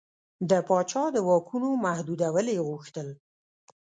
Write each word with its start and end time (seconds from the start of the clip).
د 0.49 0.51
پاچا 0.67 1.03
د 1.15 1.17
واکونو 1.27 1.69
محدودول 1.85 2.47
یې 2.55 2.59
غوښتل. 2.67 3.07